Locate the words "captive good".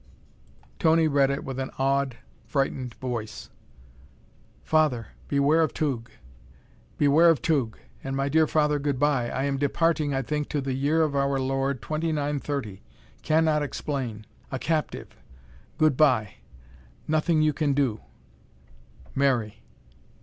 14.57-15.95